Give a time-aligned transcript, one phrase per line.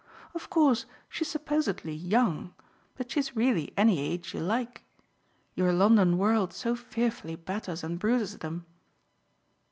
[0.33, 2.55] Of course she's supposedly young,
[2.95, 4.83] but she's really any age you like:
[5.53, 8.65] your London world so fearfully batters and bruises them."